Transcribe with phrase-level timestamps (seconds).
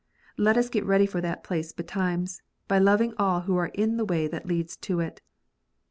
[0.35, 4.05] Let us get ready for that place betimes, by loving all who are in the
[4.05, 5.21] way that leads to it.